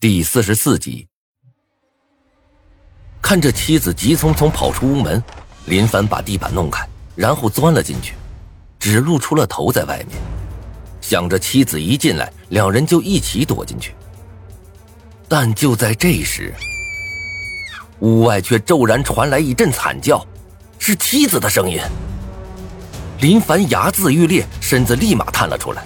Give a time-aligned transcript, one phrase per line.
[0.00, 1.08] 第四十四集，
[3.20, 5.20] 看着妻子急匆匆跑出屋门，
[5.66, 8.14] 林凡把地板弄开，然后钻了进去，
[8.78, 10.16] 只露出了头在外面，
[11.00, 13.92] 想着妻子一进来，两人就一起躲进去。
[15.26, 16.54] 但就在这时，
[17.98, 20.24] 屋外却骤然传来一阵惨叫，
[20.78, 21.80] 是妻子的声音。
[23.18, 25.82] 林凡牙眦欲裂，身子立马探了出来。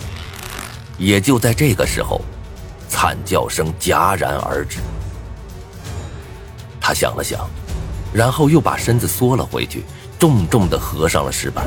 [0.98, 2.20] 也就在这个时候。
[2.92, 4.80] 惨叫声戛然而止。
[6.78, 7.48] 他想了想，
[8.12, 9.82] 然后又把身子缩了回去，
[10.18, 11.66] 重重的合上了石板，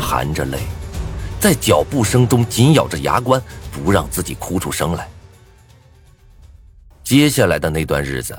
[0.00, 0.58] 含着泪，
[1.38, 3.40] 在脚步声中紧咬着牙关，
[3.70, 5.06] 不让自己哭出声来。
[7.04, 8.34] 接下来的那段日子，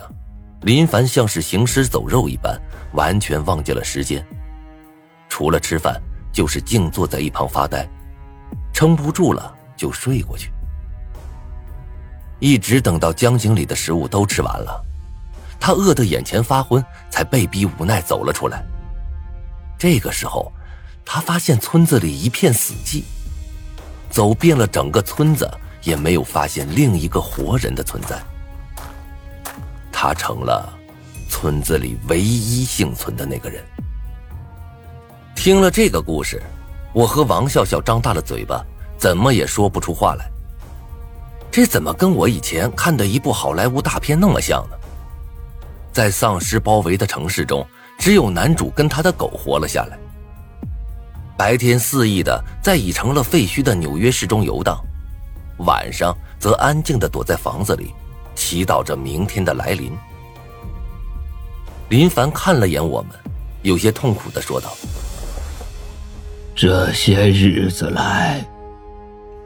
[0.62, 2.60] 林凡像是行尸走肉一般，
[2.94, 4.26] 完全忘记了时间，
[5.30, 6.02] 除了吃饭，
[6.32, 7.88] 就是静坐在一旁发呆，
[8.74, 10.50] 撑不住了就睡过去。
[12.44, 14.84] 一直等到江井里的食物都吃完了，
[15.62, 18.62] 他饿得眼前发昏，才被逼无奈走了出来。
[19.80, 20.52] 这个时候，
[21.06, 23.04] 他发现村子里一片死寂，
[24.10, 25.50] 走遍了整个村子，
[25.84, 28.22] 也没有发现另一个活人的存在。
[29.90, 30.78] 他成了
[31.30, 33.64] 村子里唯一幸存的那个人。
[35.34, 36.44] 听了这个故事，
[36.92, 38.62] 我和王笑笑张大了嘴巴，
[38.98, 40.30] 怎么也说不出话来。
[41.54, 44.78] 这怎么跟我以前看的一部好莱坞大片那么像呢？
[45.92, 47.64] 在丧尸包围的城市中，
[48.00, 50.00] 只有男主跟他的狗活了下来。
[51.38, 54.84] 白天肆意的在已成了废墟的纽约市中游荡，
[55.60, 57.94] 晚上则安静的躲在房子里，
[58.34, 59.92] 祈祷着明天的来临。
[61.90, 63.12] 林凡看了眼我们，
[63.62, 64.76] 有些痛苦的说道
[66.58, 68.44] ：“这些日子来。”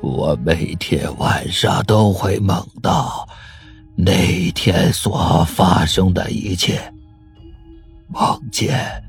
[0.02, 3.28] 我每天晚上都会梦到
[3.96, 6.94] 那天所发生的一切，
[8.08, 9.04] 梦见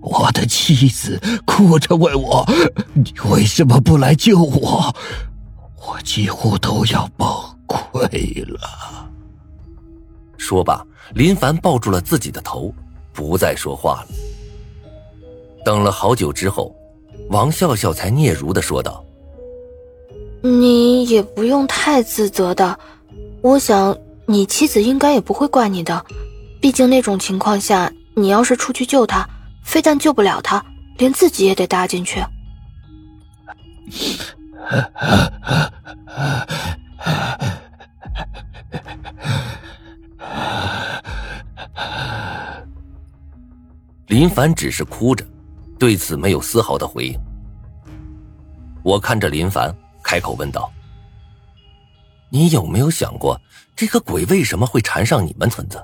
[0.00, 2.46] 我的妻子哭着问我
[2.92, 4.94] ：“你为什么不来救我？”
[5.82, 7.26] 我几乎都要崩
[7.66, 9.10] 溃了。
[10.36, 12.72] 说罢，林凡抱住了自己的头，
[13.12, 14.08] 不再说话了。
[15.64, 16.74] 等了好久之后，
[17.30, 19.02] 王笑笑才嗫嚅的说道。
[20.42, 22.78] 你也不用太自责的，
[23.42, 23.96] 我想
[24.26, 26.04] 你妻子应该也不会怪你的，
[26.60, 29.28] 毕竟那种情况下，你要是出去救他，
[29.62, 30.64] 非但救不了他，
[30.96, 32.24] 连自己也得搭进去。
[44.06, 45.24] 林凡只是哭着，
[45.78, 47.20] 对此没有丝毫的回应。
[48.82, 49.74] 我看着林凡。
[50.10, 50.68] 开口问道
[52.30, 53.40] ：“你有没有想过，
[53.76, 55.80] 这个鬼为什么会缠上你们村子？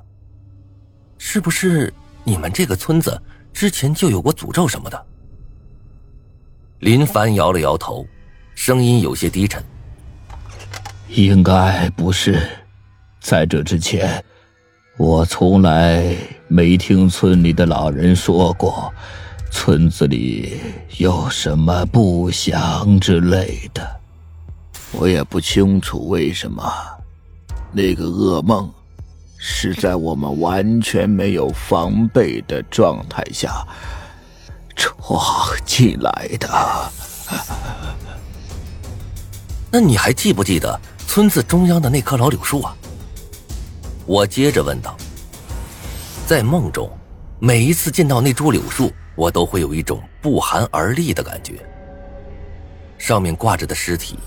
[1.16, 1.94] 是不是
[2.24, 3.22] 你们这个村子
[3.52, 5.06] 之前就有过诅咒什么的？”
[6.82, 8.04] 林凡摇了摇头，
[8.56, 9.62] 声音有些低沉
[11.10, 12.48] ：“应该不是。
[13.20, 14.24] 在这之前，
[14.96, 16.16] 我从来
[16.48, 18.92] 没听村里的老人说过，
[19.52, 20.58] 村子里
[20.96, 23.88] 有什么不祥之类的。”
[24.98, 26.64] 我也不清楚为什么，
[27.70, 28.72] 那个噩梦
[29.36, 33.62] 是在我们完全没有防备的状态下
[34.74, 35.20] 闯
[35.66, 36.90] 进来的。
[39.70, 42.74] 那你还记不记得村子中央的那棵老柳树啊？
[44.06, 44.96] 我接着问道。
[46.26, 46.90] 在梦中，
[47.38, 51.54] 每一次见到那株柳树，我都会有一种不寒而栗的感觉。
[52.96, 54.18] 上面挂着的尸体。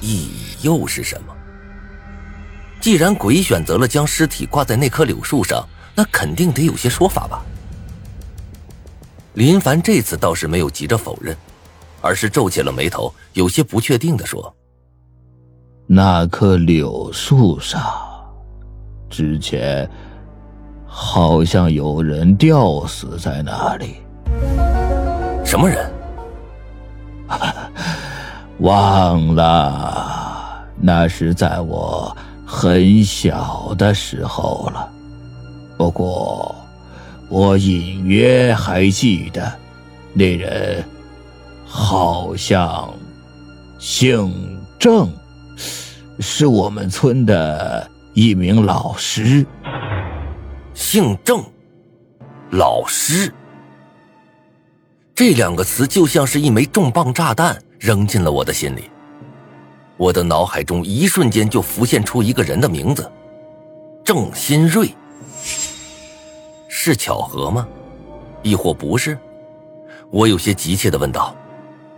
[0.00, 1.34] 意义又是什么？
[2.80, 5.66] 既然鬼选择了将尸体挂在那棵柳树上，
[5.96, 7.44] 那肯定得有些说法吧。
[9.34, 11.36] 林凡这次倒是没有急着否认，
[12.00, 14.54] 而是皱起了眉头，有些不确定的说
[15.86, 17.82] ：“那棵柳树上，
[19.10, 19.90] 之前
[20.86, 23.96] 好像有人吊死在那里。
[25.44, 25.90] 什么人？”
[28.58, 34.88] 忘了，那是在我很小的时候了。
[35.76, 36.54] 不过，
[37.28, 39.52] 我隐约还记得，
[40.12, 40.84] 那人
[41.64, 42.92] 好像
[43.78, 45.08] 姓郑，
[46.18, 49.46] 是我们村的一名老师。
[50.74, 51.44] 姓郑，
[52.50, 53.32] 老师，
[55.14, 57.62] 这两个词就像是一枚重磅炸弹。
[57.78, 58.90] 扔进了我的心里。
[59.96, 63.10] 我的脑海中一瞬间就浮现出一个人的名字：
[64.04, 64.94] 郑新瑞。
[66.68, 67.66] 是巧合吗？
[68.42, 69.18] 亦或不是？
[70.10, 71.34] 我有些急切的问道：“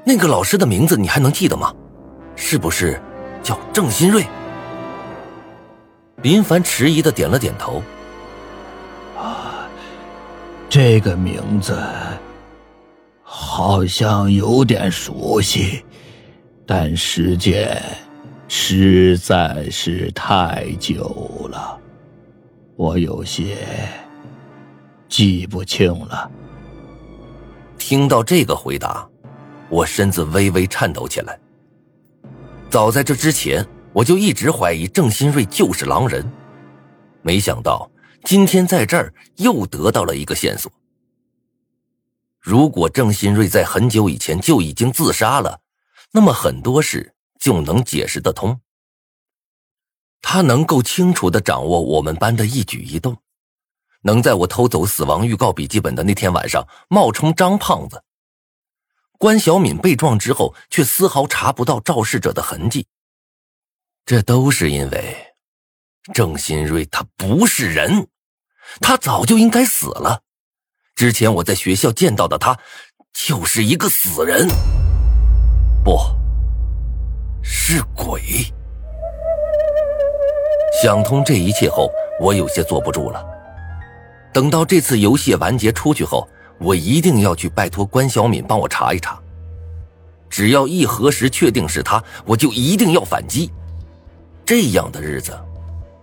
[0.05, 1.73] 那个老师的名字你还能记得吗？
[2.35, 3.01] 是不是
[3.43, 4.25] 叫郑新瑞？”
[6.23, 7.83] 林凡迟疑的点了点头。
[9.17, 9.69] 啊，
[10.69, 11.79] 这个名字
[13.33, 15.85] 好像有点熟悉，
[16.67, 17.81] 但时间
[18.49, 21.79] 实在是太久了，
[22.75, 23.57] 我有些
[25.09, 26.29] 记不清了。
[27.79, 29.09] 听到这个回答，
[29.69, 31.39] 我身子微微颤抖起来。
[32.69, 36.29] 早在这之前，我就一直怀疑郑新瑞就是狼人，
[37.23, 37.89] 没想到。
[38.25, 40.71] 今天在这儿又得到了一个线索。
[42.41, 45.61] 如果郑新瑞在很久以前就已经自杀了，
[46.13, 48.61] 那么很多事就能解释得通。
[50.23, 53.17] 他能够清楚的掌握我们班的一举一动，
[54.03, 58.03] 能在我偷走死亡预告笔记本的那天晚上冒充张胖子。
[59.19, 62.87] 关小敏被撞之后，却丝毫查不到肇事者的痕迹，
[64.07, 65.35] 这都是因为。
[66.15, 68.09] 郑新瑞他不是人，
[68.81, 70.23] 他早就应该死了。
[71.01, 72.55] 之前我在学校见到的他，
[73.15, 74.47] 就是一个死人，
[75.83, 75.97] 不
[77.43, 78.21] 是鬼。
[80.83, 83.25] 想通这一切后，我有些坐不住了。
[84.31, 89.19] 等到这次游戏完结出去后，我一定要去拜托关小敏帮我查一查。
[90.29, 93.51] 只要一核实确定是他，我就一定要反击。
[94.45, 95.33] 这样的日子。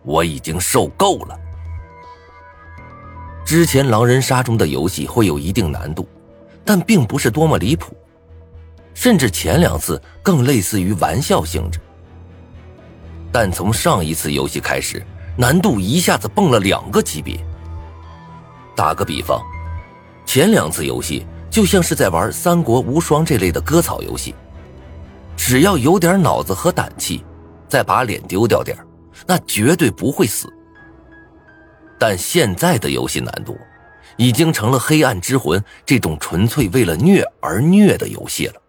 [0.03, 1.39] 我已经受够了。
[3.47, 6.05] 之前狼人杀中的游戏会有一定难度，
[6.65, 7.95] 但并不是多么离谱，
[8.93, 11.79] 甚至前两次更类似于玩笑性质。
[13.31, 15.01] 但从上一次游戏开始，
[15.37, 17.39] 难度一下子蹦了两个级别。
[18.75, 19.41] 打个比方，
[20.25, 24.35] 前两次游戏就像是在玩《三国无双》这类的割草游戏，
[25.37, 27.23] 只要有点脑子和胆气，
[27.69, 28.77] 再把脸丢掉点
[29.25, 30.53] 那绝对不会死。
[31.99, 33.57] 但现在的游戏难度，
[34.17, 38.61] 已经成了《黑暗之魂》这种纯粹为了虐而虐的游戏了。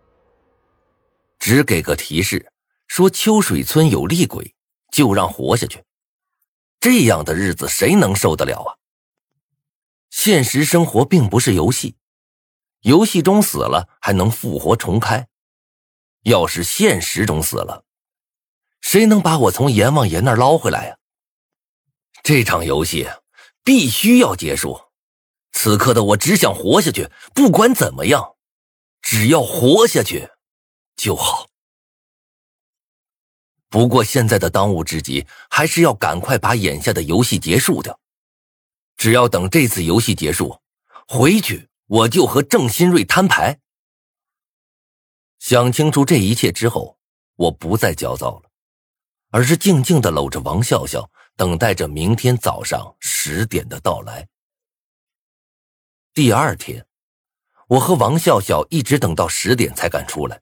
[1.38, 2.50] 只给个提示，
[2.86, 4.54] 说秋水村有厉鬼，
[4.90, 5.82] 就让活下去。
[6.80, 8.75] 这样的日子谁能受得了啊？
[10.10, 11.96] 现实生活并不是游戏，
[12.81, 15.28] 游戏中死了还能复活重开，
[16.22, 17.84] 要是现实中死了。
[18.81, 20.97] 谁能把我从阎王爷那儿捞回来呀？
[22.28, 23.08] 这场游戏
[23.64, 24.78] 必须要结束。
[25.52, 28.36] 此刻的我只想活下去，不管怎么样，
[29.00, 30.28] 只要活下去
[30.94, 31.48] 就好。
[33.70, 37.98] 不过现在的当务之急还是要赶快把眼下的游戏结束掉。
[38.98, 40.60] 只要等这次游戏结束，
[41.06, 43.58] 回去我就和郑新瑞摊牌。
[45.38, 46.98] 想清楚这一切之后，
[47.36, 48.50] 我不再焦躁了。
[49.31, 54.29] 而是静静的搂着王笑笑，等待着明天早上十点的到来。
[56.12, 56.85] 第二天，
[57.69, 60.40] 我和王笑笑一直等到十点才敢出来。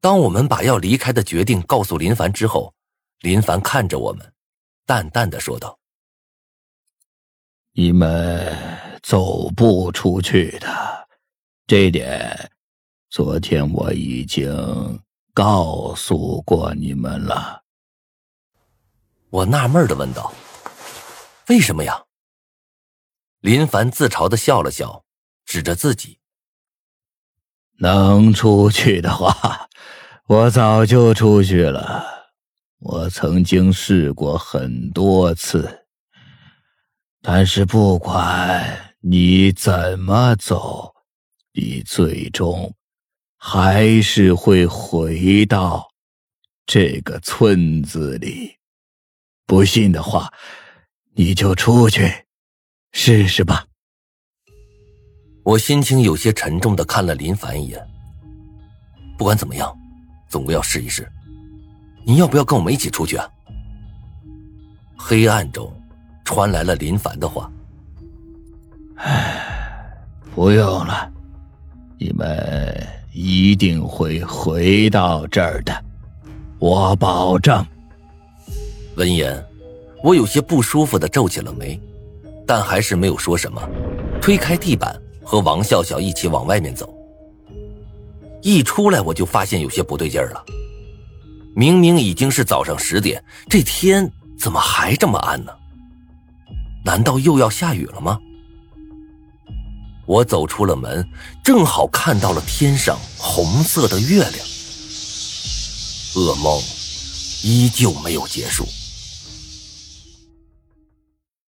[0.00, 2.74] 当我们把要离开的决定告诉林凡之后，
[3.20, 4.34] 林凡看着我们，
[4.84, 5.78] 淡淡的说道
[7.70, 11.08] ：“你们走不出去的，
[11.68, 12.50] 这点，
[13.10, 15.00] 昨天我已经。”
[15.34, 17.61] 告诉过你们了，
[19.32, 20.30] 我纳闷的问道
[21.48, 22.04] ：“为什么呀？”
[23.40, 25.04] 林凡自嘲的笑了笑，
[25.46, 26.18] 指着自己
[27.80, 29.70] ：“能出去的话，
[30.26, 32.04] 我早就出去了。
[32.80, 35.86] 我曾经试过很多次，
[37.22, 40.94] 但是不管你怎么走，
[41.54, 42.74] 你最终……”
[43.44, 45.88] 还是会回到
[46.64, 48.56] 这个村子里。
[49.46, 50.32] 不信的话，
[51.14, 52.10] 你就出去
[52.92, 53.64] 试试吧。
[55.42, 57.80] 我心情有些沉重的看了林凡一眼。
[59.18, 59.74] 不管怎么样，
[60.28, 61.10] 总归要试一试。
[62.06, 63.28] 你要不要跟我们一起出去啊？
[64.96, 65.72] 黑暗中
[66.24, 67.50] 传来了林凡的话
[68.96, 69.92] ：“唉，
[70.34, 71.12] 不用了，
[71.98, 75.84] 你们。”一定会回到这儿的，
[76.58, 77.62] 我保证。
[78.96, 79.42] 闻言，
[80.02, 81.80] 我有些不舒服的皱起了眉，
[82.46, 83.62] 但还是没有说什么，
[84.20, 84.94] 推开地板，
[85.24, 86.92] 和王笑笑一起往外面走。
[88.42, 90.44] 一出来，我就发现有些不对劲儿了。
[91.54, 95.52] 明明已经是早上十点，这天怎么还这么暗呢？
[96.84, 98.18] 难道又要下雨了吗？
[100.04, 101.08] 我走出了门，
[101.42, 104.46] 正好看到了天上红色的月亮。
[106.14, 106.60] 噩梦
[107.42, 108.66] 依旧没有结束。